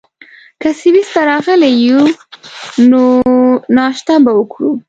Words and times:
که 0.61 0.69
سویس 0.79 1.09
ته 1.13 1.21
راغلي 1.29 1.71
یو، 1.85 2.01
نو 2.89 3.03
ناشته 3.77 4.13
به 4.23 4.31
وکړو. 4.39 4.71